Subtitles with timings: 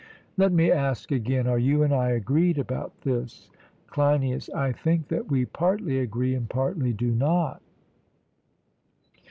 [0.35, 3.51] Let me ask again, Are you and I agreed about this?
[3.91, 7.61] CLEINIAS: I think that we partly agree and partly do not.